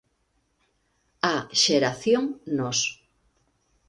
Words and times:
A 1.31 1.33
xeración 1.63 2.23
Nós. 2.57 2.79